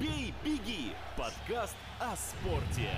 [0.00, 2.88] «Бей, беги»– подкаст о спорте.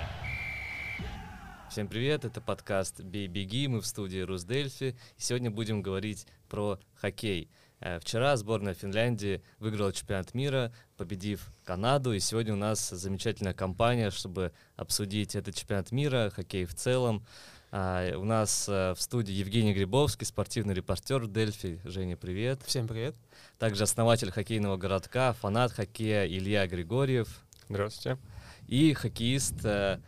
[1.67, 4.95] Всем привет, это подкаст «Бей, беги», мы в студии Русдельфи.
[5.17, 7.49] И сегодня будем говорить про хоккей.
[7.79, 12.13] Э, Вчера сборная Финляндии выиграла чемпионат мира, победив Канаду.
[12.13, 17.25] И сегодня у нас замечательная компания, чтобы обсудить этот чемпионат мира, хоккей в целом.
[17.73, 21.79] А, У нас э, в студии Евгений Грибовский, спортивный репортер Дельфи.
[21.85, 22.61] Женя, привет.
[22.65, 23.15] Всем привет.
[23.59, 27.29] Также основатель хоккейного городка, фанат хоккея Илья Григорьев.
[27.69, 28.19] Здравствуйте.
[28.67, 29.99] И хоккеист, э,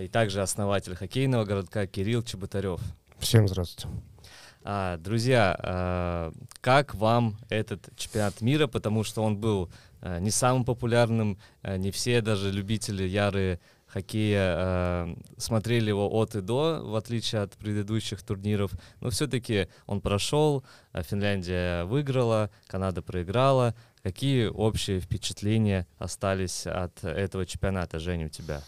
[0.00, 2.80] и также основатель хоккейного городка Кирилл Чеботарев.
[3.18, 3.88] Всем здравствуйте.
[4.62, 8.68] А, друзья, а, как вам этот чемпионат мира?
[8.68, 9.68] Потому что он был
[10.00, 13.58] а, не самым популярным, а, не все даже любители ярые
[13.92, 18.72] хоккея а, смотрели его от и до, в отличие от предыдущих турниров.
[19.00, 23.74] Но все-таки он прошел, а Финляндия выиграла, Канада проиграла.
[24.02, 28.62] Какие общие впечатления остались от этого чемпионата, Женя, у тебя?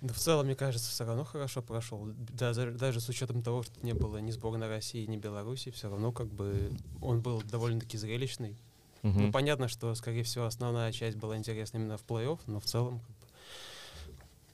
[0.00, 2.06] Да в целом, мне кажется, все равно хорошо прошел.
[2.32, 6.12] Даже, даже с учетом того, что не было ни сборной России, ни Беларуси, все равно
[6.12, 8.58] как бы он был довольно-таки зрелищный.
[9.02, 9.26] Мгм.
[9.26, 13.02] Ну, понятно, что, скорее всего, основная часть была интересна именно в плей-офф, но в целом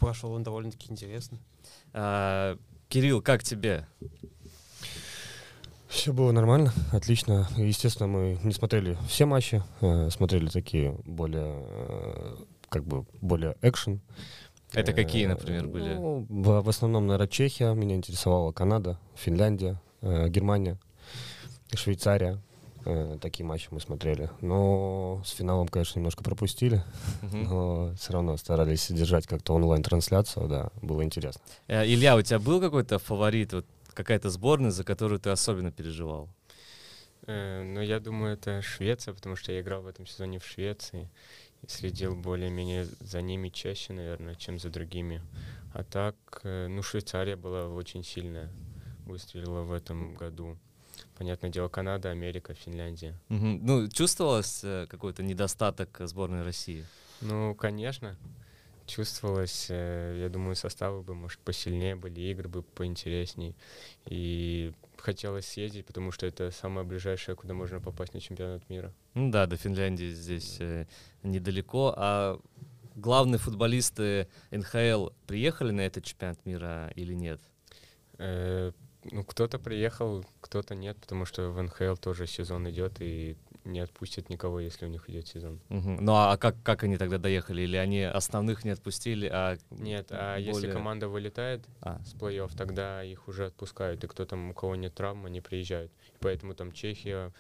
[0.01, 1.39] прошел он довольно-таки интересно.
[1.93, 2.57] А,
[2.89, 3.87] Кирилл, как тебе?
[5.89, 7.49] Все было нормально, отлично.
[7.57, 12.37] Естественно, мы не смотрели все матчи, э, смотрели такие более, э,
[12.69, 14.01] как бы, более экшен.
[14.73, 15.95] Это какие, Э, например, были?
[15.95, 20.79] ну, в, в основном, наверное, Чехия, меня интересовала Канада, Финляндия, э, Германия,
[21.75, 22.41] Швейцария.
[22.85, 24.31] Э, такие матчи мы смотрели.
[24.41, 26.83] Но с финалом, конечно, немножко пропустили,
[27.23, 27.43] Мгм.
[27.45, 31.41] но все равно старались держать как-то онлайн-трансляцию, да, было интересно.
[31.69, 36.29] Э, Илья, у тебя был какой-то фаворит, вот какая-то сборная, за которую ты особенно переживал?
[37.27, 41.11] Э, Ну, я думаю, это Швеция, потому что я играл в этом сезоне в Швеции
[41.63, 45.21] и следил более-менее за ними чаще, наверное, чем за другими.
[45.75, 48.49] А так, э, ну, Швейцария была очень сильная,
[49.07, 50.57] выстрелила в этом году.
[51.21, 53.15] Понятное дело, Канада, Америка, Финляндия.
[53.29, 53.61] Мгм.
[53.67, 56.87] Ну, чувствовалось э, какой-то недостаток сборной России?
[57.21, 58.17] Ну, конечно,
[58.87, 63.55] чувствовалось, э, я думаю, составы бы, может, посильнее были, игры бы поинтересней.
[64.07, 68.91] И хотелось съездить, потому что это самое ближайшее, куда можно попасть на чемпионат мира.
[69.13, 70.87] Ну да, до Финляндии здесь э,
[71.23, 71.93] недалеко.
[71.99, 72.41] А
[72.97, 77.43] главные футболисты НХЛ приехали на этот чемпионат мира или нет?
[79.05, 84.29] Ну, кто-то приехал, кто-то нет, потому что в НХЛ тоже сезон идет и не отпустят
[84.29, 85.61] никого, если у них идет сезон.
[85.69, 86.05] Мгм.
[86.05, 87.63] Ну а как, как они тогда доехали?
[87.63, 89.57] Или они основных не отпустили, а...
[89.71, 94.25] Нет, а если более- команда вылетает А, с плей-офф, тогда их уже отпускают, и кто
[94.27, 95.91] там, у кого нет травм, они приезжают.
[96.13, 97.33] И поэтому там Чехия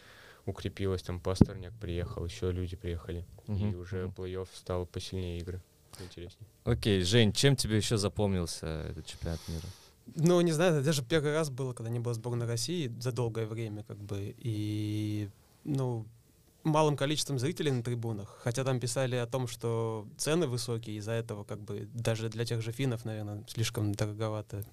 [0.47, 3.27] укрепилась, там Пастерняк приехал, еще люди приехали.
[3.47, 4.15] И Мгм, уже мгм.
[4.17, 5.61] плей-офф стал посильнее игры,
[5.99, 6.49] интереснее.
[6.65, 9.67] Окей, Жень, чем тебе еще запомнился этот чемпионат мира?
[10.17, 13.47] Ну, не знаю, это даже первый раз было, когда не было сборной России за долгое
[13.47, 15.29] время, как бы, и,
[15.65, 16.07] ну,
[16.65, 18.39] малым количеством зрителей на трибунах.
[18.43, 22.63] Хотя там писали о том, что цены высокие, из-за этого, как бы, даже для тех
[22.63, 24.65] же финнов, наверное, слишком дороговато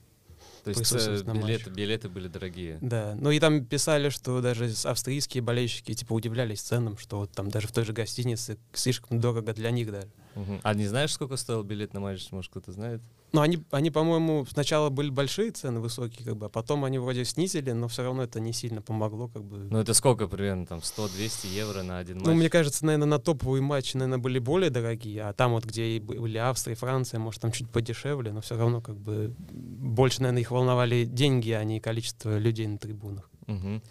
[0.64, 2.78] То есть э, билеты, билеты были дорогие.
[2.82, 7.50] Да, ну и там писали, что даже австрийские болельщики типа удивлялись ценам, что вот там
[7.50, 10.10] даже в той же гостинице слишком дорого для них даже.
[10.36, 10.60] Мгм.
[10.64, 12.32] А не знаешь, сколько стоил билет на матч?
[12.32, 13.02] Может, кто-то знает?
[13.34, 17.26] Но они, они, по-моему, сначала были большие цены высокие, как бы, а потом они вроде
[17.26, 19.58] снизили, но все равно это не сильно помогло, как бы.
[19.70, 20.66] Ну, это сколько примерно?
[20.66, 22.26] Там 100-200 евро на один матч?
[22.26, 25.98] Ну, мне кажется, наверное, на топовые матчи, наверное, были более дорогие, а там вот, где
[25.98, 30.42] и были Австрия, Франция, может, там чуть подешевле, но все равно, как бы, больше, наверное,
[30.42, 33.30] их волновали деньги, а не количество людей на трибунах.
[33.46, 33.82] Мгм.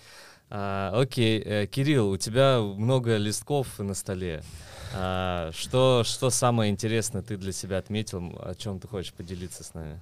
[0.48, 4.42] А, окей, Э, Кирилл, у тебя много листков на столе.
[4.94, 9.74] А, что, что самое интересное ты для себя отметил, о чем ты хочешь поделиться с
[9.74, 10.00] нами?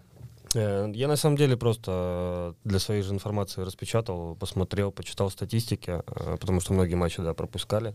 [0.55, 6.37] Э, Я на самом деле просто для своей же информации распечатал, посмотрел, почитал статистики, э,
[6.41, 7.94] потому что многие матчи да, пропускали,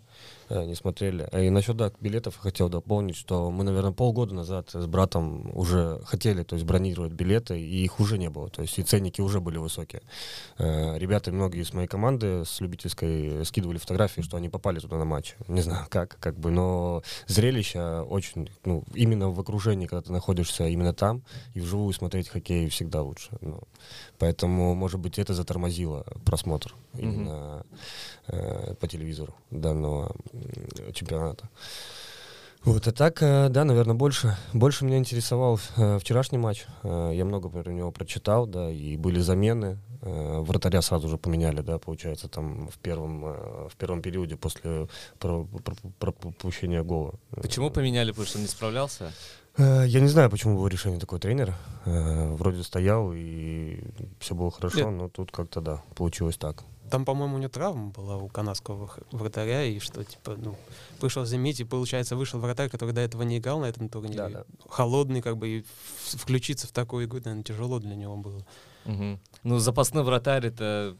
[0.49, 1.27] не смотрели.
[1.33, 6.43] И насчет да, билетов хотел дополнить, что мы, наверное, полгода назад с братом уже хотели
[6.43, 8.49] то есть, бронировать билеты, и их уже не было.
[8.49, 10.01] То есть и ценники уже были высокие.
[10.57, 15.05] Э, Ребята, многие из моей команды с любительской скидывали фотографии, что они попали туда на
[15.05, 15.35] матч.
[15.47, 20.67] Не знаю как, как бы, но зрелище очень, ну, именно в окружении, когда ты находишься
[20.67, 21.23] именно там,
[21.53, 23.29] и вживую смотреть хоккей всегда лучше.
[23.41, 23.61] Ну,
[24.17, 27.65] поэтому, может быть, это затормозило просмотр именно
[28.27, 30.15] э, по телевизору данного
[30.93, 31.49] чемпионата.
[32.65, 36.65] Вот, а так, э, да, наверное, больше, больше меня интересовал э, вчерашний матч.
[36.83, 39.77] Э, я много про него прочитал, да, и были замены.
[40.01, 43.21] Вратаря сразу же поменяли, да, получается, там в первом,
[43.67, 44.87] в первом периоде после
[45.19, 47.15] про- про- пропущения гола.
[47.31, 48.11] Почему поменяли?
[48.11, 49.11] Потому что он не справлялся?
[49.57, 51.53] Я не знаю, почему было решение такой тренер.
[51.85, 53.81] Э, Вроде стоял и
[54.19, 54.91] все было хорошо, Нет.
[55.01, 56.63] но тут как-то да, получилось так.
[56.89, 60.55] Там, по-моему, у него травма была у канадского вратаря, и что, типа, ну,
[60.99, 64.17] пришел заметить, и, получается, вышел вратарь, который до этого не играл на этом турнире.
[64.17, 64.45] Да-да.
[64.67, 65.65] Холодный, как бы, и
[66.03, 68.45] включиться в такую игру, наверное, тяжело для него было.
[68.85, 69.19] Мгм.
[69.43, 70.97] Ну, запасной вратарь это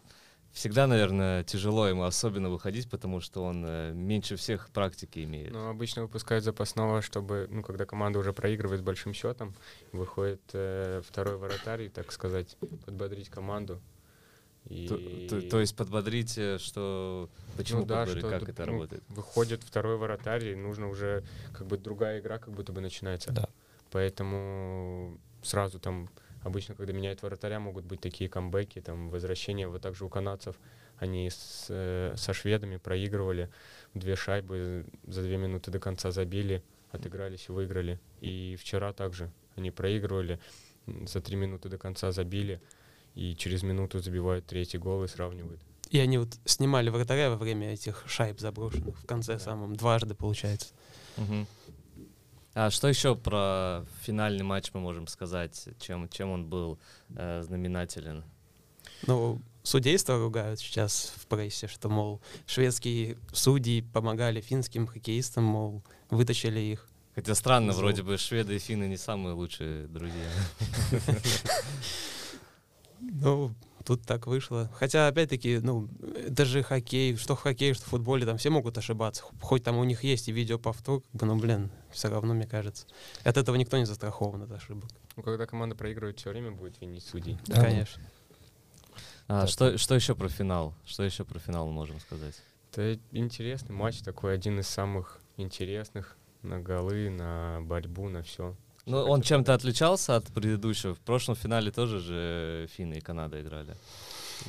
[0.51, 5.51] всегда, наверное, тяжело ему особенно выходить, потому что он э, меньше всех практики имеет.
[5.51, 9.55] Но обычно выпускают запасного, чтобы, ну, когда команда уже проигрывает с большим счетом,
[9.91, 13.81] выходит э, второй вратарь, так сказать, подбодрить команду.
[14.65, 14.87] И...
[14.87, 14.97] То,
[15.29, 19.03] то- то есть подбодрить, э, что почему ну, да, подбодрить, что как это ну, работает?
[19.09, 21.23] Выходит второй вратарь, и нужно уже,
[21.53, 23.31] как бы, другая игра как будто бы начинается.
[23.31, 23.49] Да.
[23.91, 26.09] Поэтому сразу там,
[26.43, 29.67] обычно, когда меняют вратаря, могут быть такие камбэки, там, возвращения.
[29.67, 30.55] Вот также у канадцев
[30.97, 33.49] они с, э, со шведами проигрывали
[33.93, 36.61] две шайбы, за две минуты до конца забили,
[36.91, 37.99] отыгрались и выиграли.
[38.21, 40.39] И вчера также они проигрывали,
[40.85, 42.61] за три минуты до конца забили,
[43.15, 45.61] и через минуту забивают третий гол и сравнивают.
[45.89, 49.39] И они вот снимали вратаря во время этих шайб заброшенных в конце Да.
[49.39, 50.67] самом, дважды, получается.
[51.17, 51.47] Мгм.
[52.53, 55.67] А что еще про финальный матч мы можем сказать?
[55.79, 56.77] Чем, чем он был
[57.15, 58.23] э, знаменателен?
[59.07, 66.59] Ну, судейство ругают сейчас в прессе, что, мол, шведские судьи помогали финским хоккеистам, мол, вытащили
[66.59, 66.87] их.
[67.15, 70.29] Хотя странно, вроде бы шведы и финны не самые лучшие друзья.
[73.01, 73.53] Ну,
[73.85, 74.69] тут так вышло.
[74.73, 78.77] Хотя, опять-таки, ну, это же хоккей, что в хоккее, что в футболе, там все могут
[78.77, 79.23] ошибаться.
[79.41, 82.85] Хоть там у них есть и видеоповтор, как бы, ну, блин, все равно, мне кажется.
[83.23, 84.89] От этого никто не застрахован от ошибок.
[85.15, 87.37] Ну, когда команда проигрывает, все время будет винить судей.
[87.47, 87.61] Да.
[87.61, 88.03] Конечно.
[89.27, 89.49] А, Так.
[89.49, 90.73] что, что еще про финал?
[90.85, 92.35] Что еще про финал мы можем сказать?
[92.71, 98.55] Это интересный матч такой, один из самых интересных на голы, на борьбу, на все.
[98.89, 100.93] Ну, он чем-то отличался от предыдущего.
[100.95, 103.75] В прошлом финале тоже же финны и Канада играли.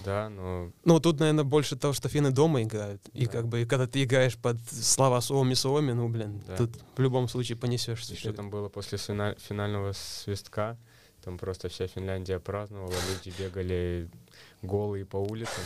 [0.04, 3.02] Да, но Ну, тут, наверное, больше того, что финны дома играют.
[3.12, 3.32] И Да.
[3.32, 6.56] как бы, и когда ты играешь под слова Суоми Суоми, ну, блин, Да.
[6.56, 8.14] тут в любом случае понесешься.
[8.14, 10.78] еще там было после фина- финального свистка,
[11.25, 14.08] там просто вся Финляндия праздновала, люди бегали
[14.62, 15.62] голые по улицам.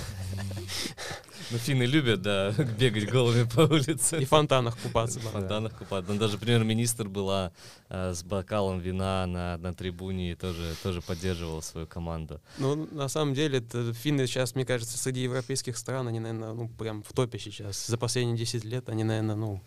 [1.50, 4.18] Ну, финны любят, да, бегать голыми по улице.
[4.20, 5.20] И в фонтанах купаться.
[5.20, 5.30] В да.
[5.30, 6.12] фонтанах купаться.
[6.12, 7.52] Ну, даже премьер-министр была
[7.88, 12.40] э, с бокалом вина на, на трибуне и тоже, тоже поддерживал свою команду.
[12.58, 16.68] Ну, на самом деле, это финны сейчас, мне кажется, среди европейских стран, они, наверное, ну,
[16.68, 17.86] прям в топе сейчас.
[17.86, 19.60] За последние 10 лет они, наверное, ну,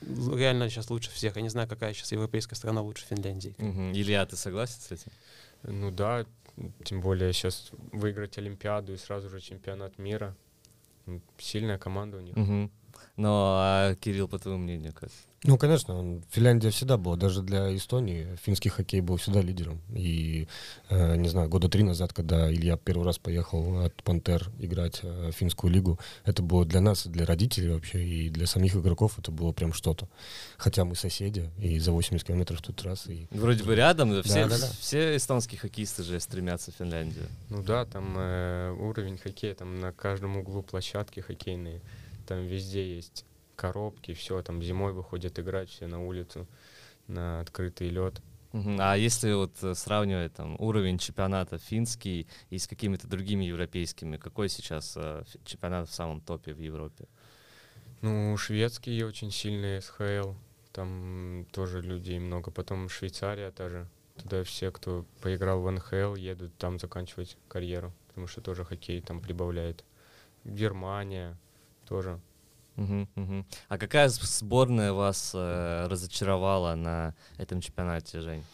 [0.00, 1.36] реально сейчас лучше всех.
[1.36, 3.54] Я не знаю, какая сейчас европейская страна лучше Финляндии.
[3.58, 3.92] Мгм.
[3.92, 5.12] Илья, ты согласен с этим?
[5.62, 6.24] Ну да,
[6.84, 10.36] тем более сейчас выиграть Олимпиаду и сразу же чемпионат мира.
[11.38, 12.70] Сильная команда у них.
[13.16, 15.10] Ну, а Кирилл, по твоему мнению, как?
[15.44, 19.80] Ну, конечно, он- Финляндия всегда была, даже для Эстонии финский хоккей был всегда лидером.
[19.94, 20.48] И,
[20.88, 25.30] э, не знаю, года три назад, когда Илья первый раз поехал от Пантер играть э,
[25.30, 29.16] в финскую лигу, это было для нас, и для родителей вообще, и для самих игроков
[29.20, 30.08] это было прям что-то.
[30.56, 34.48] Хотя мы соседи, и за 80 километров тут раз, и Вроде бы рядом, да, все,
[34.48, 34.68] да, да.
[34.80, 37.26] все эстонские хоккеисты же стремятся в Финляндию.
[37.48, 41.80] Ну да, там э, уровень хоккея, там на каждом углу площадки хоккейные,
[42.28, 43.24] там везде есть
[43.56, 46.46] коробки, все, там зимой выходят играть все на улицу,
[47.06, 48.20] на открытый лед.
[48.52, 54.48] А если вот э, сравнивать там уровень чемпионата финский и с какими-то другими европейскими, какой
[54.48, 57.06] сейчас э, чемпионат в самом топе в Европе?
[58.00, 60.32] Ну, шведский очень сильный СХЛ,
[60.72, 62.50] там тоже людей много.
[62.50, 63.86] Потом Швейцария тоже.
[64.16, 69.20] Туда все, кто поиграл в НХЛ, едут там заканчивать карьеру, потому что тоже хоккей там
[69.20, 69.84] прибавляет.
[70.44, 71.36] Германия
[71.86, 72.20] тоже.
[73.68, 78.44] А какая сборная вас э, разочаровала на этом чемпионате, Жень?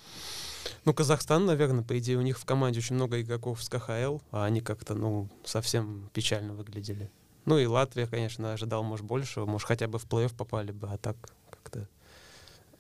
[0.85, 4.45] Ну, Казахстан, наверное, по идее, у них в команде очень много игроков с КХЛ, а
[4.45, 7.11] они как-то, ну, совсем печально выглядели.
[7.45, 10.97] Ну и Латвия, конечно, ожидал, может, большего, может, хотя бы в плей-офф попали бы, а
[10.97, 11.17] так
[11.51, 11.89] как-то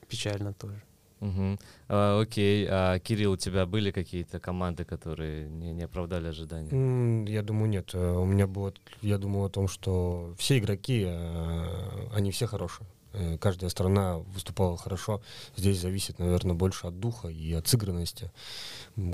[0.08, 0.82] печально тоже.
[1.20, 1.58] Мгм.
[1.88, 7.24] А, окей, а Кирилл, у тебя были какие-то команды, которые не, не оправдали ожидания?
[7.30, 7.90] Я думаю, нет.
[7.94, 12.86] Э, У меня было, я думаю о том, что все игроки, э, они все хорошие.
[13.14, 15.22] Э, Каждая страна выступала хорошо.
[15.56, 18.30] Здесь зависит, наверное, больше от духа и от сыгранности.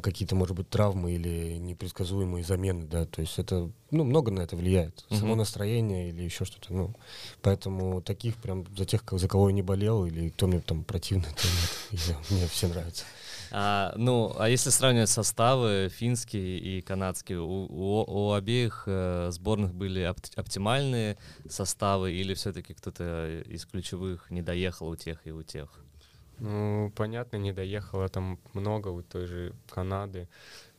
[0.03, 3.05] Какие-то, может быть, травмы или непредсказуемые замены, да.
[3.07, 5.05] То есть это, ну, много на это влияет.
[5.11, 5.39] Само Мгм.
[5.39, 6.73] настроение или еще что-то.
[6.73, 6.95] Ну,
[7.43, 11.29] поэтому таких прям за тех, за кого я не болел или кто мне там противный,
[11.31, 11.47] то
[11.93, 12.17] нет.
[12.31, 13.05] Мне все нравятся.
[13.53, 19.75] А, ну, а если сравнивать составы финские и канадские, у, у, у обеих э, сборных
[19.75, 25.43] были опт- оптимальные составы или все-таки кто-то из ключевых не доехал у тех и у
[25.43, 25.69] тех?
[26.39, 30.29] Ну, понятно, не доехало там много у той же Канады.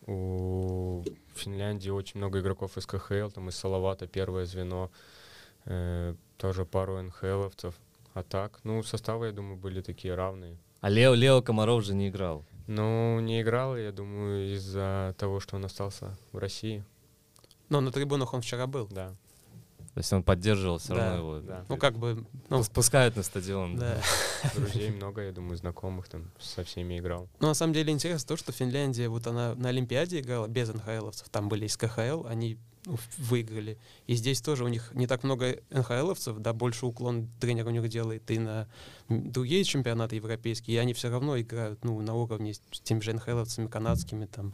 [0.07, 1.03] У
[1.35, 4.89] Финляндии очень много игроков из КХЛ, там из Салавата первое звено,
[5.65, 7.75] э, тоже пару НХЛовцев.
[8.13, 10.57] А так, ну, составы, я думаю, были такие равные.
[10.81, 12.43] А Лео, Лео Комаров же не играл.
[12.75, 16.83] Ну, не играл, я думаю, из-за того, что он остался в России.
[17.69, 18.87] Но на трибунах он вчера был.
[18.89, 19.09] Да,
[19.93, 21.39] То есть он поддерживал все Да, равно его.
[21.41, 21.65] да.
[21.67, 23.75] Ну, как бы, ну, Пус- Пускают на стадион.
[23.77, 23.97] да.
[24.55, 27.27] Друзей много, я думаю, знакомых там со всеми играл.
[27.41, 31.27] Но на самом деле интересно то, что Финляндия, вот она на Олимпиаде играла без НХЛовцев,
[31.29, 32.59] там были из КХЛ, они ну,
[33.17, 33.77] выиграли.
[34.07, 37.87] И здесь тоже у них не так много НХЛовцев, да, больше уклон тренер у них
[37.89, 38.67] делает и на
[39.09, 43.67] другие чемпионаты европейские, и они все равно играют, ну, на уровне с теми же НХЛовцами
[43.67, 44.53] канадскими, там.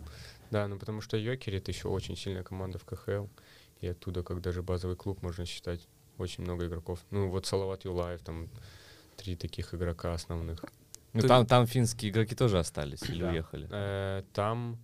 [0.52, 3.28] Да, ну потому что Йокери это еще очень сильная команда в КХЛ.
[3.82, 7.00] И оттуда, как даже базовый клуб, можно считать очень много игроков.
[7.12, 8.50] Ну вот Салават Юлаев, там
[9.18, 10.64] три таких игрока основных.
[11.14, 13.30] Ну, там, там финские игроки тоже остались или Да.
[13.30, 13.68] уехали?
[13.72, 14.78] Э, там,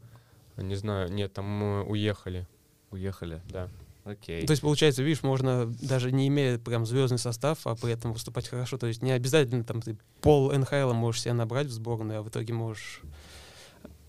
[0.57, 2.47] не знаю, нет, там э, уехали,
[2.93, 3.41] Уехали.
[3.49, 3.67] да.
[4.05, 4.45] Окей.
[4.45, 8.49] То есть, получается, видишь, можно даже не имея прям звездный состав, а при этом выступать
[8.49, 8.77] хорошо.
[8.77, 12.27] То есть не обязательно там ты пол НХЛ можешь себе набрать в сборную, а в
[12.27, 12.99] итоге можешь,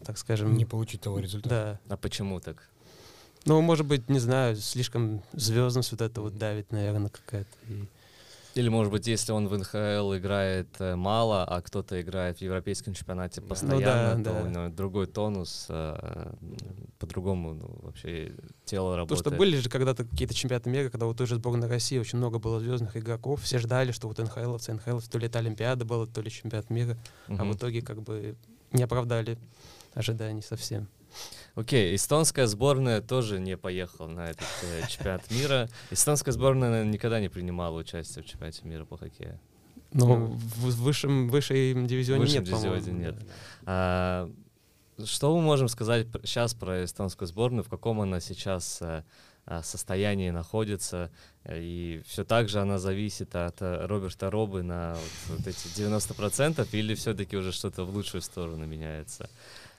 [0.04, 1.78] так скажем, Не получить того результата.
[1.88, 1.94] да.
[1.94, 2.68] А почему так?
[3.46, 7.50] Ну, может быть, не знаю, слишком звездность вот это вот давит, наверное, какая-то.
[7.68, 7.84] И-
[8.54, 12.94] Или, может быть, если он в НХЛ играет э, мало, а кто-то играет в европейском
[12.94, 13.46] чемпионате Да.
[13.48, 14.42] постоянно, Ну да, то да.
[14.44, 16.32] у него другой тонус, э,
[17.00, 18.32] по-другому ну, вообще
[18.64, 19.20] тело Потому работает.
[19.20, 22.38] что были же когда-то какие-то чемпионаты мира, когда вот той же сборной России очень много
[22.38, 26.20] было звездных игроков, все ждали, что вот НХЛовцы, НХЛовцы, то ли это Олимпиада была, то
[26.20, 26.96] ли чемпионат мира,
[27.26, 27.52] а Мгм.
[27.52, 28.36] в итоге как бы
[28.70, 29.36] не оправдали
[29.94, 30.86] ожиданий совсем.
[31.54, 35.68] Окей, эстонская сборная тоже не поехала на этот э, чемпионат мира.
[35.90, 39.38] Эстонская сборная наверное, никогда не принимала участие в чемпионате мира по хоккею.
[39.92, 43.14] Но Ну, в высшем, высшем дивизионе высшем нет, дивизионе нет.
[43.64, 44.28] А,
[45.04, 49.04] что мы можем сказать сейчас про эстонскую сборную, в каком она сейчас э,
[49.46, 51.10] а, состоянии находится,
[51.44, 54.94] э, и все так же она зависит от э, Роберта Робы на
[55.28, 59.28] вот, вот эти 90%, или все-таки уже что-то в лучшую сторону меняется?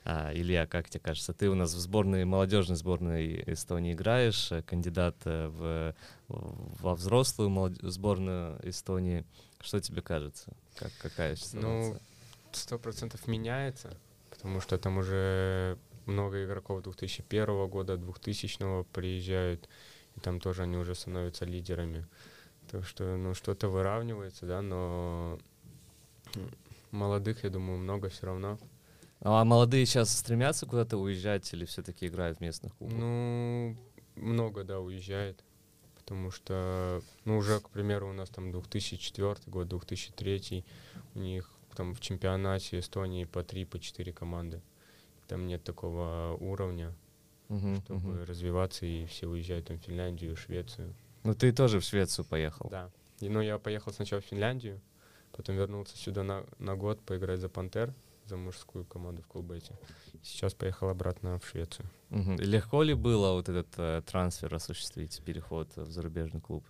[0.08, 4.62] А, Илья, как тебе кажется, ты у нас в сборной, молодежной сборной Эстонии играешь, э,
[4.62, 5.96] кандидат э, в,
[6.28, 9.26] во взрослую молод- сборную Эстонии.
[9.60, 10.54] Что тебе кажется?
[10.76, 11.94] Как, какая ситуация?
[11.94, 12.00] Ну,
[12.52, 13.98] сто процентов меняется,
[14.30, 19.68] потому что там уже много игроков 2001 года, 2000 приезжают,
[20.16, 22.06] и там тоже они уже становятся лидерами.
[22.70, 25.40] Так что, ну, что-то выравнивается, да, но
[26.92, 28.60] молодых, я думаю, много все равно.
[29.22, 32.98] А молодые сейчас стремятся куда-то уезжать или все-таки играют в местных клубах?
[32.98, 33.76] Ну,
[34.16, 35.44] много, да, уезжает.
[35.96, 40.64] Потому что, ну, уже, к примеру, у нас там 2004 год, 2003,
[41.16, 44.62] у них там в чемпионате Эстонии по 3, по 4 команды.
[45.28, 46.94] Там нет такого уровня,
[47.50, 48.24] Мгм, чтобы мгм.
[48.26, 50.94] развиваться, и все уезжают там в Финляндию, Швецию.
[51.24, 52.70] Ну ты тоже в Швецию поехал.
[52.70, 52.92] Да.
[53.20, 54.80] И, ну, я поехал сначала в Финляндию,
[55.32, 57.94] потом вернулся сюда на, на год поиграть за Пантер,
[58.26, 59.78] за мужскую команду в Кулбете.
[60.24, 61.88] Сейчас поехал обратно в Швецию.
[62.10, 66.66] И Легко ли было вот этот э, трансфер осуществить, переход в зарубежный клуб?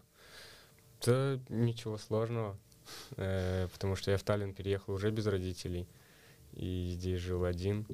[1.06, 2.58] Да ничего сложного,
[3.18, 5.88] э, потому что я в Таллин переехал уже без родителей
[6.54, 7.86] и здесь жил один,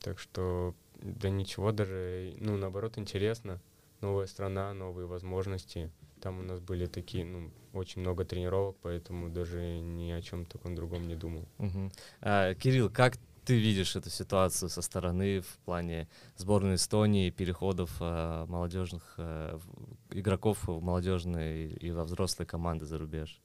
[0.00, 3.60] так что да ничего даже, ну наоборот интересно,
[4.00, 5.90] новая страна, новые возможности.
[6.20, 10.74] Там у нас были такие, ну очень много тренировок, поэтому даже ни о чем таком
[10.74, 11.46] другом не думал.
[11.58, 11.90] Мгм.
[12.20, 16.06] А, Кирилл, как ты видишь эту ситуацию со стороны в плане
[16.36, 22.98] сборной Эстонии, переходов э, молодежных э, в- игроков в молодежные и во взрослые команды за
[22.98, 23.40] рубеж?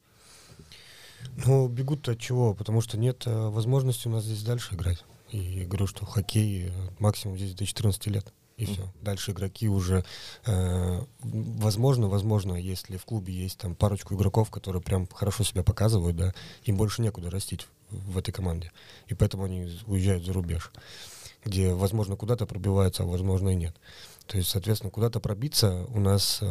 [1.45, 2.53] Ну, бегут от чего?
[2.53, 5.05] Потому что нет э, возможности у нас здесь дальше играть.
[5.31, 8.33] И говорю, что хоккей э, максимум здесь до 14 лет.
[8.57, 8.87] И все.
[9.01, 10.05] Дальше игроки уже,
[10.45, 16.15] э, возможно, возможно, если в клубе есть там парочку игроков, которые прям хорошо себя показывают,
[16.15, 16.33] да,
[16.63, 18.71] им больше некуда растить в, в этой команде.
[19.07, 20.71] И поэтому они уезжают за рубеж,
[21.43, 23.75] где, возможно, куда-то пробиваются, а возможно и нет.
[24.27, 26.45] То есть, соответственно, куда-то пробиться у нас э,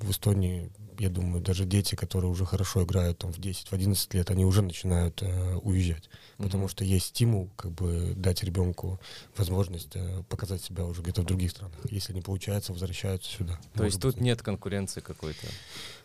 [0.00, 4.44] в Эстонии, я думаю, даже дети, которые уже хорошо играют там в 10-11 лет, они
[4.44, 6.10] уже начинают э, уезжать.
[6.38, 6.68] Потому Мгм.
[6.70, 9.00] что есть стимул как бы дать ребенку
[9.36, 11.76] возможность э, показать себя уже где-то в других странах.
[11.88, 13.54] Если не получается, возвращаются сюда.
[13.74, 15.46] То есть Может тут быть, нет конкуренции какой-то.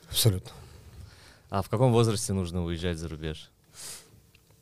[0.10, 0.52] Абсолютно.
[1.50, 3.50] А в каком возрасте нужно уезжать за рубеж?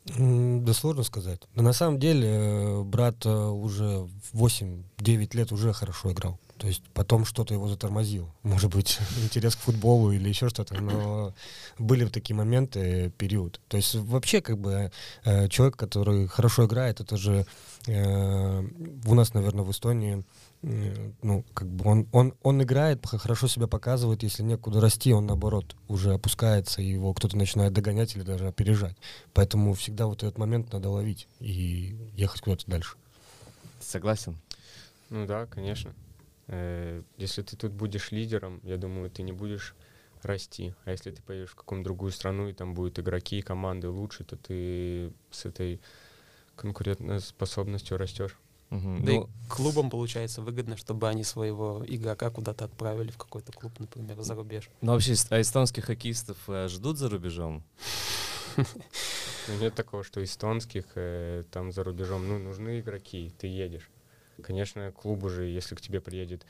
[0.04, 1.40] Да сложно сказать.
[1.54, 6.40] Но на самом деле э, брат э, уже в 8-9 лет уже хорошо играл.
[6.58, 8.28] То есть потом что-то его затормозил.
[8.42, 10.74] Может быть, интерес к футболу или еще что-то.
[10.80, 11.34] Но
[11.78, 13.60] были такие моменты, период.
[13.68, 14.90] То есть вообще как бы
[15.24, 17.46] э, человек, который хорошо играет, это же
[17.88, 20.24] у нас, наверное, в Эстонии
[20.62, 25.74] ну, как бы он, он, он играет, хорошо себя показывает, если некуда расти, он, наоборот,
[25.88, 28.96] уже опускается, и его кто-то начинает догонять или даже опережать.
[29.34, 32.96] Поэтому всегда вот этот момент надо ловить и ехать куда-то дальше.
[33.80, 34.36] Согласен?
[35.10, 35.92] Ну да, конечно.
[36.46, 39.74] Э, Если ты тут будешь лидером, я думаю, ты не будешь
[40.22, 40.74] расти.
[40.84, 44.22] А если ты поедешь в какую-нибудь другую страну, и там будут игроки и команды лучше,
[44.22, 45.80] то ты с этой
[46.54, 48.38] конкурентной способностью растешь.
[48.72, 49.04] Мгм.
[49.04, 53.72] Да и Ну, клубам, получается, выгодно, чтобы они своего игрока куда-то отправили в какой-то клуб,
[53.78, 54.70] например, за рубеж.
[54.80, 57.62] ну, вообще, а эстонских хоккеистов э, ждут за рубежом?
[58.56, 63.90] Но нет такого, что эстонских э, там за рубежом, ну, нужны игроки, ты едешь.
[64.42, 66.46] Конечно, клубу же, если к тебе приедет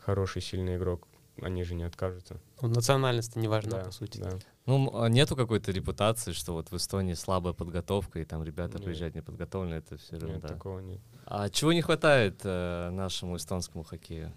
[0.00, 1.06] хороший, сильный игрок,
[1.40, 2.40] они же не откажутся.
[2.60, 4.18] Ну, национальность не важна, Да, по сути.
[4.18, 4.30] да.
[4.64, 8.84] Ну, а нету какой-то репутации, что вот в Эстонии слабая подготовка, и там ребята Нет.
[8.84, 10.48] приезжают неподготовленные, это все Нет, ерунда.
[10.48, 11.00] такого нет.
[11.26, 14.32] А чего не хватает э, нашему эстонскому хоккею?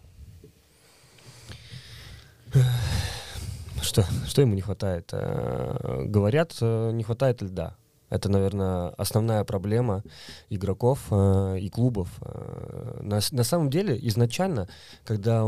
[3.82, 5.10] Что, что ему не хватает?
[5.12, 7.75] Э, Говорят, э, не хватает льда.
[8.16, 10.04] Это, наверное, основная проблема
[10.50, 12.10] игроков э, и клубов.
[12.22, 14.68] Э, на, на самом деле, изначально,
[15.04, 15.44] когда,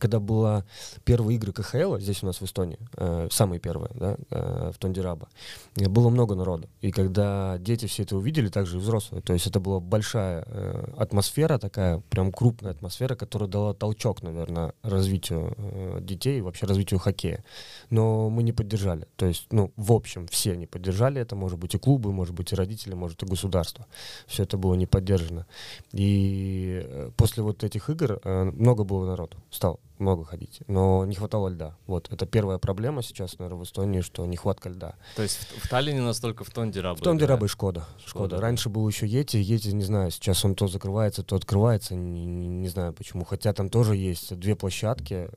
[0.00, 0.64] когда была
[1.04, 5.28] первые игры КХЛ здесь у нас в Эстонии, э, самые первые, да, э, в Тондираба,
[5.76, 6.68] э, было много народу.
[6.80, 10.92] И когда дети все это увидели, также и взрослые, то есть это была большая э,
[10.96, 17.44] атмосфера такая, прям крупная атмосфера, которая дала толчок, наверное, развитию э, детей вообще развитию хоккея.
[17.90, 19.06] Но мы не поддержали.
[19.16, 22.52] То есть, ну, в общем, все не поддержали это, может быть, и клубы, может быть,
[22.52, 23.86] и родители, может, и государство.
[24.26, 25.46] Все это было не поддержано.
[25.92, 31.14] И э, после вот этих игр э, много было народу, стало много ходить, но не
[31.14, 31.76] хватало льда.
[31.86, 34.94] Вот, это первая проблема сейчас, наверное, в Эстонии, что нехватка льда.
[35.16, 37.80] То есть в, в Таллине настолько в Тондера В том Дираба и Шкода.
[37.98, 38.36] Шкода, Шкода.
[38.36, 38.42] да.
[38.42, 39.36] Раньше был еще Ети.
[39.36, 41.94] Ети, не знаю, сейчас он то закрывается, то открывается.
[41.94, 43.24] Не, не- знаю почему.
[43.24, 45.28] Хотя там тоже есть две площадки.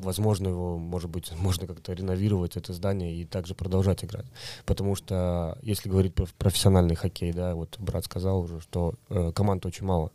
[0.00, 4.26] Возможно, его, может быть, можно как-то реновировать, это здание, и также продолжать играть.
[4.64, 9.66] Потому что, если говорить про профессиональный хоккей, да, вот брат сказал уже, что э, команд
[9.66, 10.12] очень мало.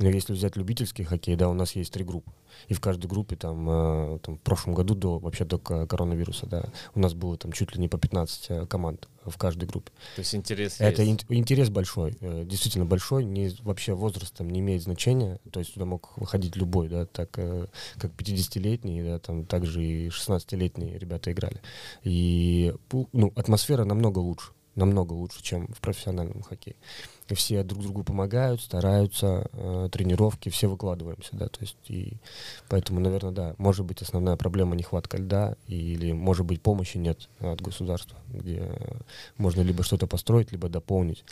[0.00, 2.30] Если взять любительский хоккей, да, у нас есть три группы.
[2.68, 6.46] И в каждой группе там, э, там в прошлом году до вообще до ко- коронавируса,
[6.46, 9.90] да, у нас было там чуть ли не по 15 э, команд в каждой группе.
[10.14, 11.24] То есть интерес Это есть.
[11.28, 15.74] ин- интерес большой, э, действительно большой, не, вообще возраст там не имеет значения, то есть
[15.74, 21.60] туда мог выходить любой, да, так как 50-летний, да, там также и 16-летние ребята играли.
[22.04, 22.72] И
[23.12, 26.76] ну, атмосфера намного лучше, намного лучше, чем в профессиональном хоккее.
[27.34, 32.14] Все друг другу помогают, стараются, э, тренировки, все выкладываемся, да, то есть и
[32.68, 37.60] поэтому, наверное, да, может быть основная проблема нехватка льда или, может быть, помощи нет от
[37.60, 38.70] государства, где
[39.36, 41.24] можно либо что-то построить, либо дополнить.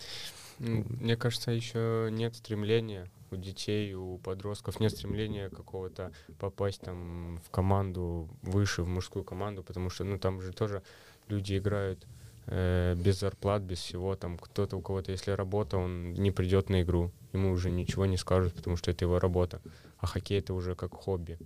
[0.59, 7.51] Мне кажется, еще нет стремления у детей, у подростков, нет стремления какого-то попасть там в
[7.51, 10.83] команду выше, в мужскую команду, потому что, ну, там же тоже
[11.29, 12.07] люди играют
[12.47, 16.83] э, без зарплат, без всего, там кто-то, у кого-то, если работа, он не придет на
[16.83, 19.61] игру, ему уже ничего не скажут, потому что это его работа,
[19.99, 21.39] а хоккей это уже как хобби.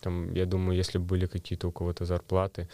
[0.00, 2.68] Там, я думаю, если бы были какие-то у кого-то зарплаты,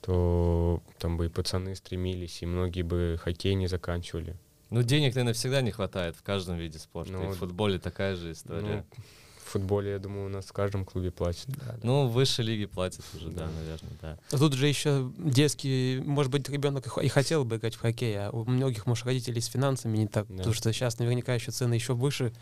[0.00, 4.36] то там бы и пацаны стремились, и многие бы хоккей не заканчивали.
[4.70, 7.12] Ну, денег, наверное, всегда не хватает в каждом виде спорта.
[7.12, 8.84] Ну, И в футболе такая же история.
[8.96, 9.04] Ну,
[9.50, 11.46] футболе, я думаю, у нас в каждом клубе платят.
[11.82, 13.50] Ну, в высшей лиге платят уже, да, Да.
[13.60, 14.18] наверное, да.
[14.32, 17.80] А Тут же еще детский, может быть, ребенок и хо- и хотел бы играть в
[17.80, 20.26] хоккей, а у многих, может, родителей с финансами не так.
[20.28, 20.36] Да.
[20.38, 22.32] Потому что сейчас наверняка еще цены еще выше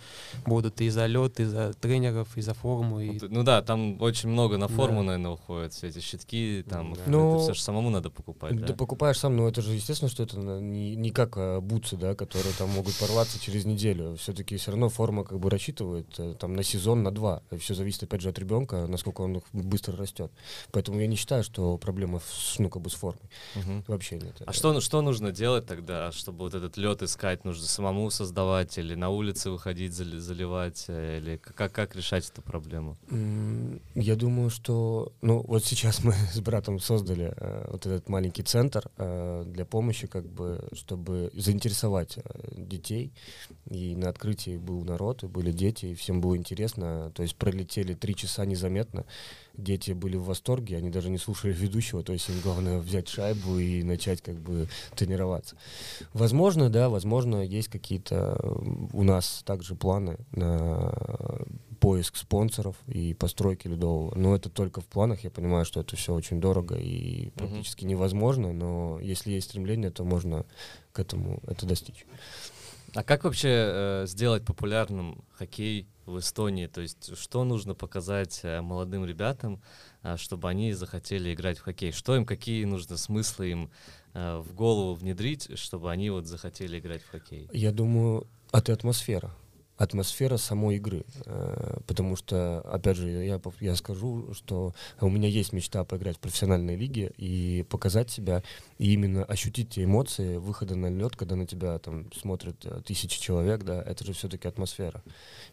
[0.47, 3.01] будут и за лед, и за тренеров, и за форму.
[3.01, 3.19] И...
[3.29, 5.07] Ну да, там очень много на форму, Да.
[5.07, 5.73] наверное, уходит.
[5.73, 7.01] Все эти щитки, там, Да.
[7.03, 8.75] это Ну, все же самому надо покупать, Да да?
[8.75, 12.53] покупаешь сам, но это же естественно, что это не, не как а, бутсы, да, которые
[12.59, 14.17] там могут порваться через неделю.
[14.17, 17.43] Все-таки все равно форма как бы рассчитывает э, там на сезон, на два.
[17.59, 20.31] Все зависит опять же от ребенка, насколько он быстро растет.
[20.73, 23.23] Поэтому я не считаю, что проблема с, ну, как бы с формой.
[23.55, 23.85] Мгм.
[23.87, 24.43] Вообще нет.
[24.47, 27.45] А что, что нужно делать тогда, чтобы вот этот лед искать?
[27.45, 30.85] Нужно самому создавать или на улице выходить, зали- заливать?
[30.89, 32.97] э, Или как, как решать эту проблему?
[33.95, 38.91] Я думаю, что, ну, вот сейчас мы с братом создали э, вот этот маленький центр
[38.97, 42.19] э, для помощи, как бы, чтобы заинтересовать
[42.57, 43.13] детей.
[43.71, 46.88] И на открытии был народ, и были дети, и всем было интересно.
[46.89, 49.05] Классно, то есть пролетели три часа незаметно.
[49.55, 53.59] Дети были в восторге, они даже не слушали ведущего, то есть им главное взять шайбу
[53.59, 55.57] и начать как бы тренироваться.
[56.13, 58.39] Возможно, да, возможно, есть какие-то
[58.93, 60.95] у нас также планы на
[61.81, 64.15] поиск спонсоров и постройки ледового.
[64.17, 65.25] Но это только в планах.
[65.25, 70.05] Я понимаю, что это все очень дорого и практически невозможно, но если есть стремление, то
[70.05, 70.45] можно
[70.93, 72.07] к этому это достичь.
[72.95, 76.67] А как вообще э, сделать популярным хоккей в Эстонии?
[76.67, 79.61] То есть что нужно показать э, молодым ребятам,
[80.03, 81.93] э, чтобы они захотели играть в хоккей?
[81.93, 83.71] Что им, какие нужно смыслы им
[84.15, 87.49] э, в голову внедрить, чтобы они вот захотели играть в хоккей?
[87.53, 89.33] Я думаю, это атмосфера
[89.79, 91.05] атмосфера самой игры.
[91.25, 96.21] Э, потому что, опять же, я, я скажу, что у меня есть мечта поиграть в
[96.21, 98.43] профессиональной лиге и показать себя,
[98.79, 103.21] и именно ощутить те эмоции выхода на лед, когда на тебя там смотрят э, тысячи
[103.21, 105.03] человек, да, это же все-таки атмосфера.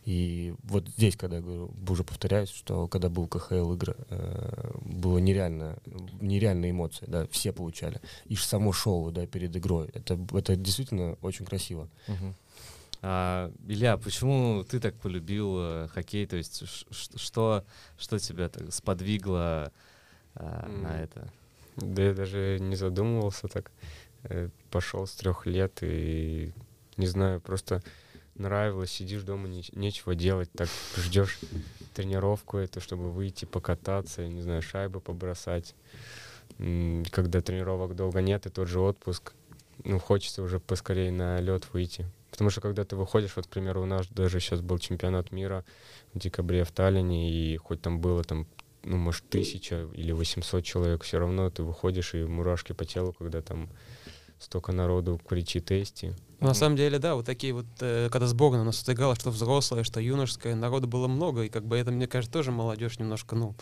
[0.05, 5.19] И вот здесь, когда я говорю, уже повторяюсь, что когда был КХЛ игры, э, было
[5.19, 5.77] нереально,
[6.19, 8.01] нереальные эмоции, да, все получали.
[8.25, 11.87] И само шоу, да, перед игрой, это, это действительно очень красиво.
[12.07, 12.33] Uh-huh.
[13.07, 16.25] А, Илья, почему ты так полюбил э, хоккей?
[16.25, 17.63] То есть что,
[17.99, 19.71] что тебя так сподвигло
[20.33, 20.81] а, mm.
[20.81, 21.31] на это?
[21.75, 23.71] Да я даже не задумывался так.
[24.23, 26.51] Э, пошел с трех лет и
[26.97, 27.83] не знаю, просто
[28.33, 31.37] нравилось, сидишь дома, не, нечего делать, так ждешь
[31.93, 35.75] тренировку это, чтобы выйти покататься, не знаю, шайбы побросать.
[36.57, 39.33] Когда тренировок долго нет, и тот же отпуск,
[39.83, 42.07] ну, хочется уже поскорее на лед выйти.
[42.35, 45.63] Потому что когда ты выходишь, вот, к примеру, у нас даже сейчас был чемпионат мира
[46.13, 48.47] в декабре в Таллине, и хоть там было там,
[48.83, 53.41] ну, может, тысяча или 800 человек, все равно ты выходишь, и мурашки по телу, когда
[53.41, 53.69] там
[54.39, 56.15] столько народу кричит «Эсти».
[56.39, 59.31] Ну, на самом деле, да, вот такие вот, э, когда сборная у нас играла, что
[59.31, 63.35] взрослая, что юношеская, народу было много, и как бы это, мне кажется, тоже молодежь немножко,
[63.35, 63.55] ну,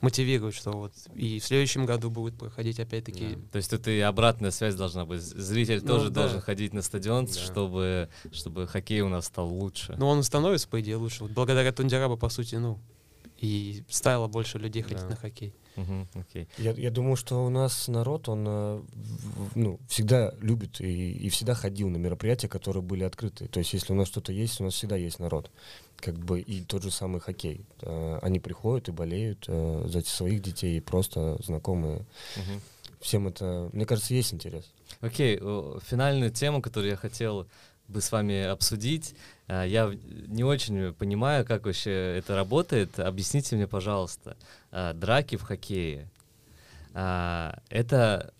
[0.00, 3.34] мотивирует, что вот и в следующем году будет проходить опять-таки.
[3.34, 3.40] Да.
[3.52, 5.20] То есть тут и обратная связь должна быть.
[5.20, 6.22] Зритель ну, тоже да.
[6.22, 7.32] должен ходить на стадион, да.
[7.32, 9.94] чтобы, чтобы хоккей у нас стал лучше.
[9.98, 11.24] Ну, он становится, по идее, лучше.
[11.24, 12.78] Вот благодаря Тундерабу, по сути, ну,
[13.38, 15.10] и стало больше людей ходить да.
[15.10, 15.54] на хоккей.
[15.76, 16.48] Угу, okay.
[16.58, 18.82] я, я думаю, что у нас народ, он э,
[19.54, 23.46] ну, всегда любит и, и всегда ходил на мероприятия, которые были открыты.
[23.46, 25.50] То есть, если у нас что-то есть, у нас всегда есть народ
[26.00, 27.66] как бы и тот же самый хоккей.
[27.82, 31.98] Э, они приходят и болеют э, за своих детей, просто знакомые.
[32.36, 32.60] Угу.
[33.00, 34.72] Всем это, мне кажется, есть интерес.
[35.00, 37.46] Окей, финальную тему, которую я хотел
[37.88, 39.14] бы с вами обсудить.
[39.48, 39.92] Э, я
[40.26, 42.98] не очень понимаю, как вообще это работает.
[42.98, 44.36] Объясните мне, пожалуйста,
[44.70, 46.08] драки в хоккее.
[46.92, 48.32] Это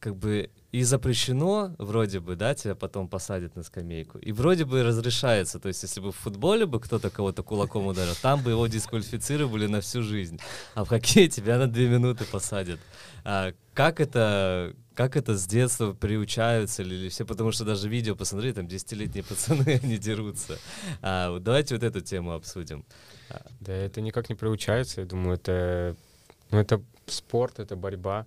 [0.00, 4.82] как бы и запрещено, вроде бы, да, тебя потом посадят на скамейку, и вроде бы
[4.82, 8.66] разрешается, то есть если бы в футболе бы кто-то кого-то кулаком ударил, там бы его
[8.66, 10.40] дисквалифицировали на всю жизнь,
[10.74, 12.80] а в хоккее тебя на две минуты посадят.
[13.24, 18.52] А как это, как это с детства приучаются или все, потому что даже видео посмотри,
[18.52, 20.58] там десятилетние пацаны, они дерутся.
[21.02, 22.84] А, давайте вот эту тему обсудим.
[23.60, 25.96] Да, это никак не приучается, я думаю, это,
[26.50, 28.26] ну, это спорт, это борьба,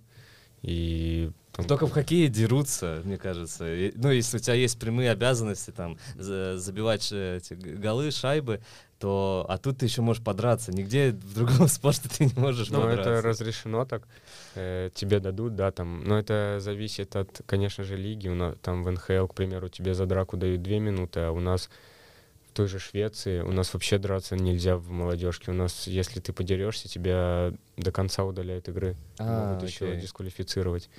[0.62, 1.30] и
[1.66, 3.64] только в хоккее дерутся, мне кажется.
[3.94, 8.60] Ну, если у тебя есть прямые обязанности, там, забивать э, эти голы, шайбы,
[8.98, 9.46] то...
[9.48, 10.72] А тут ты еще можешь подраться.
[10.72, 13.10] Нигде в другом спорте ты не можешь ну, подраться.
[13.10, 14.06] Ну, это разрешено так.
[14.54, 16.04] Э, тебе дадут, да, там.
[16.04, 18.28] Но это зависит от, конечно же, лиги.
[18.28, 21.40] У нас, там в НХЛ, к примеру, тебе за драку дают две минуты, а у
[21.40, 21.70] нас
[22.50, 25.50] в той же Швеции у нас вообще драться нельзя в молодежке.
[25.50, 28.96] У нас, если ты подерешься, тебя до конца удаляют игры.
[29.18, 29.88] А, Могут окей.
[29.88, 30.90] еще дисквалифицировать.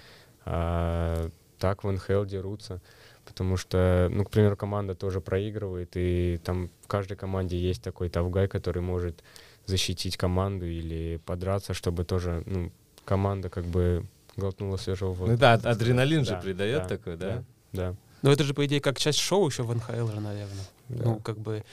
[0.46, 2.82] А так в НХЛ дерутся,
[3.26, 8.10] потому что, ну, к примеру, команда тоже проигрывает, и там в каждой команде есть такой
[8.10, 9.24] тавгай, который может
[9.66, 12.72] защитить команду или подраться, чтобы тоже, ну,
[13.06, 15.32] команда как бы глотнула свежего воздуха.
[15.32, 17.28] Ну да, адреналин же да, придает да, такой, да?
[17.28, 17.96] Да, да.
[18.22, 20.66] Но это же, по идее, как часть шоу еще в НХЛ же, наверное.
[20.90, 21.04] Да.
[21.06, 21.64] Ну, как бы...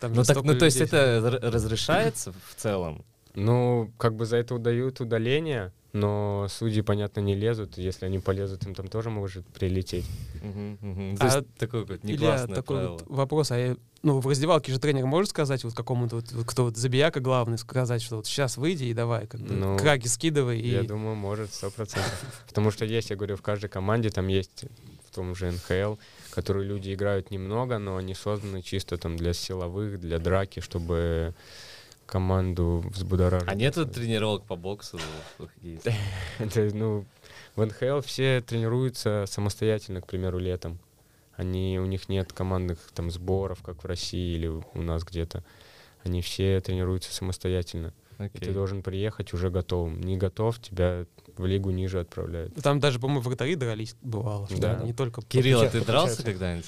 [0.00, 3.04] Там ну, так, ну, то есть это разрешается в целом?
[3.34, 7.78] Ну, как бы за это дают удаление, но судьи, понятно, не лезут.
[7.78, 10.04] Если они полезут, им там тоже может прилететь.
[10.42, 11.16] Угу, угу.
[11.16, 12.92] То а есть такой вот негласное такой правило.
[12.92, 16.64] Вот вопрос, а я, ну, в раздевалке же тренер может сказать вот какому-то, вот, кто
[16.64, 20.60] вот забияка главный, сказать, что вот сейчас выйди и давай, как бы, ну, краги скидывай.
[20.60, 20.86] Я и...
[20.86, 22.44] думаю, может, сто процентов.
[22.48, 24.66] Потому что есть, я говорю, в каждой команде там есть,
[25.08, 25.94] в том же НХЛ,
[26.30, 31.34] которые люди играют немного, но они созданы чисто там для силовых, для драки, чтобы
[32.06, 33.48] команду взбудоражить.
[33.48, 34.98] А нету тренировок по боксу?
[36.38, 37.04] Это, ну,
[37.56, 40.78] в НХЛ все тренируются самостоятельно, к примеру, летом.
[41.36, 45.44] Они, у них нет командных там сборов, как в России или у нас где-то.
[46.02, 47.92] они все тренируются самостоятельно.
[48.18, 48.48] И Окей.
[48.48, 50.00] ты должен приехать уже готовым.
[50.00, 51.04] Не готов, тебя
[51.36, 52.54] в лигу ниже отправляют.
[52.62, 54.48] Там даже, по-моему, вратари дрались, бывало.
[54.56, 54.80] Да.
[54.82, 55.20] Не только...
[55.22, 56.64] Кирилл, а ты дрался когда-нибудь?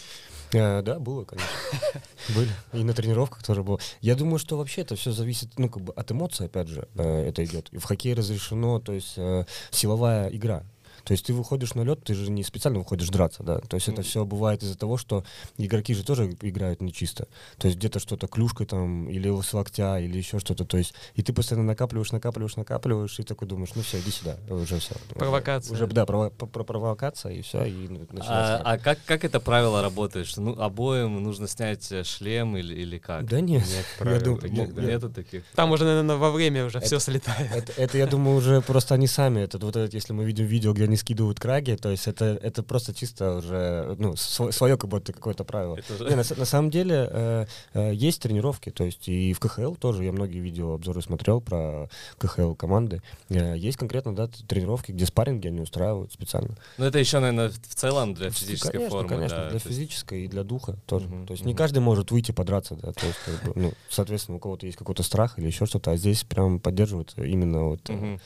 [0.52, 1.50] Э, да, было, конечно.
[2.34, 2.50] Были.
[2.72, 3.78] И на тренировках тоже было.
[4.00, 7.28] Я думаю, что вообще это все зависит, ну, как бы от эмоций, опять же, э,
[7.28, 7.68] это идет.
[7.70, 10.64] И в хоккее разрешено, то есть э, силовая игра.
[11.08, 13.60] То есть ты выходишь на лед, ты же не специально выходишь драться, да.
[13.60, 15.24] То есть это все бывает из-за того, что
[15.56, 17.28] игроки же тоже играют нечисто.
[17.56, 20.66] То есть где-то что-то клюшкой там, или с локтя, или еще что-то.
[20.66, 24.36] То есть и ты постоянно накапливаешь, накапливаешь, накапливаешь, и такой думаешь, ну все, иди сюда,
[24.50, 24.96] уже все.
[25.14, 25.72] Провокация.
[25.72, 28.58] Уже, да, прово- про- про- провокация, и все, и начинается.
[28.58, 30.26] А, а как, как это правило работает?
[30.26, 33.24] Что ну, обоим нужно снять э, шлем или, или как?
[33.24, 34.82] Да нет, Нет я правил думаю, таких, да.
[34.82, 35.44] Нету таких.
[35.54, 37.50] Там уже, наверное, во время уже все Это- слетает.
[37.50, 39.40] Это, это, я думаю, уже просто они сами.
[39.40, 42.62] Это вот это, если мы видим видео, где они скидывают краги, то есть это, это
[42.62, 45.76] просто чисто уже, ну, свое как будто какое-то правило.
[45.76, 49.74] Это Не, на, на самом деле э, э, есть тренировки, то есть и в КХЛ
[49.74, 53.02] тоже, я многие видео обзоры смотрел про КХЛ команды.
[53.30, 56.56] Э, есть конкретно, да, тренировки, где спарринги они устраивают специально.
[56.76, 59.08] Ну, это еще, наверное, в целом для физической конечно, формы.
[59.08, 61.06] конечно, да, для то есть- физической и для духа тоже.
[61.08, 64.36] Мгм, то есть не каждый может выйти подраться, да, то есть, как бы, ну, соответственно,
[64.36, 67.88] у кого-то есть какой-то страх или еще что-то, а здесь прям поддерживают именно вот...
[67.88, 68.20] мгм.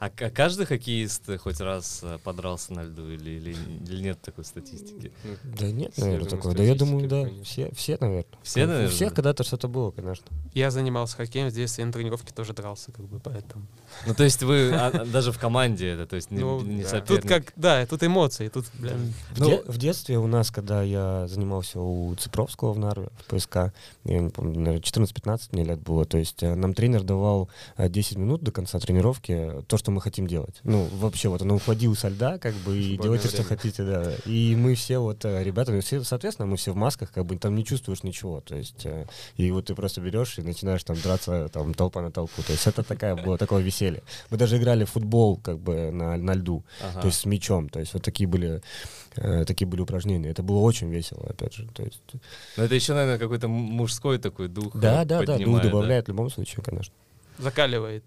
[0.00, 5.12] А каждый хоккеист хоть раз э, или, на льду, или, или, или нет такой статистики?
[5.44, 6.54] Да нет, Я наверное, такого.
[6.54, 8.24] Да я думаю, да, все, все, наверное.
[8.42, 8.90] Все, У наверное?
[8.90, 10.26] всех когда-то что-то было, конечно.
[10.54, 13.66] Я занимался хоккеем в детстве, я на тренировке тоже дрался, как бы, поэтому.
[14.06, 16.88] Ну, то есть вы а, даже в команде это, то есть не, Ну, не да.
[16.88, 17.22] соперник.
[17.22, 20.82] Тут как, да, тут эмоции, тут, блин, В, Ну- де- в детстве у нас, когда
[20.82, 23.56] я занимался у Ципровского в Нарве, в ПСК,
[24.04, 27.88] я не помню, наверное, 14-15 мне лет было, то есть э, нам тренер давал э,
[27.88, 30.60] 10 минут до конца тренировки э, то, что мы хотим делать.
[30.62, 33.48] Ну, вообще, вот он уходил со льда, как бы, и делайте, что время.
[33.48, 34.12] хотите, да.
[34.24, 37.36] И мы все вот, э, ребята, ну, все, соответственно, мы все в масках, как бы,
[37.36, 39.06] там не чувствуешь ничего, то есть, э,
[39.36, 42.66] и вот ты просто берешь и начинаешь там драться, там, толпа на толпу, то есть
[42.66, 44.02] это такая, было такое веселье.
[44.30, 47.00] Мы даже играли в футбол, как бы, на, на льду, Ага.
[47.00, 48.62] то есть с мячом, то есть вот такие были,
[49.16, 50.30] э, такие были упражнения.
[50.30, 51.66] Это было очень весело, опять же.
[51.74, 52.02] То есть,
[52.56, 56.30] Но это еще, наверное, какой-то мужской такой дух да, да, да, дух добавляет в любом
[56.30, 56.94] случае, конечно.
[57.38, 58.04] закаливает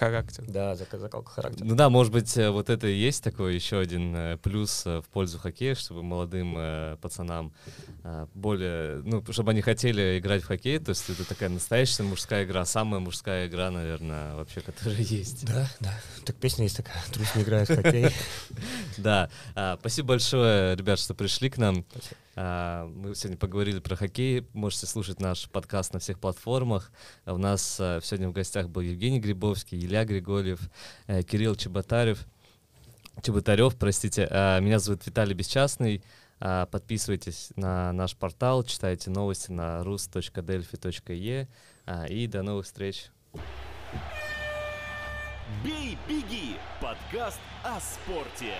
[0.00, 0.44] характер.
[0.48, 1.64] Да, зак- закалка характера.
[1.66, 5.00] Ну да, может быть, э, вот это и есть такой еще один э, плюс э,
[5.02, 6.56] в пользу хоккея, чтобы молодым
[7.00, 7.52] пацанам
[8.34, 12.64] более, ну, чтобы они хотели играть в хоккей, то есть это такая настоящая мужская игра,
[12.64, 15.44] самая мужская игра, наверное, вообще, которая есть.
[15.46, 16.00] Да, да.
[16.24, 17.02] Так песня есть такая.
[17.12, 18.08] Трус не играет в хоккей.
[18.96, 21.84] Да, А, спасибо большое, ребят, что пришли к нам.
[22.36, 24.46] А, Мы сегодня поговорили про хоккей.
[24.52, 26.90] Можете слушать наш подкаст на всех платформах.
[27.24, 30.60] А У нас сегодня в гостях был Евгений Грибовский, Илья Григорьев,
[31.06, 32.26] э, Кирилл Чеботарев.
[33.22, 34.22] Чеботарев, простите.
[34.62, 36.02] Меня зовут Виталий Бесчастный.
[36.40, 41.48] А, Подписывайтесь на наш портал, читайте новости на rus.delphi.e.
[41.86, 43.10] А, И до новых встреч.
[45.62, 46.56] Бей, беги!
[46.80, 48.54] Подкаст о спорте.